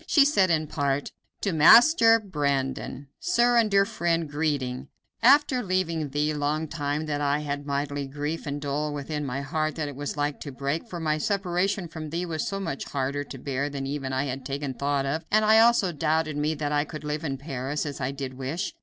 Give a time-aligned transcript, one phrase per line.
[0.07, 4.87] She said in part: "To Master Brandon: "Sir and Dear Friend, Greeting
[5.21, 9.75] After leaving thee, long time had I that mighty grief and dole within my heart
[9.75, 13.23] that it was like to break; for my separation from thee was so much harder
[13.25, 16.71] to bear even than I had taken thought of, and I also doubted me that
[16.71, 18.73] I could live in Paris, as I did wish.